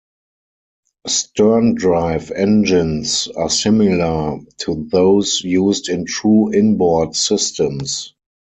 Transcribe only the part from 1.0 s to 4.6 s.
Sterndrive engines are similar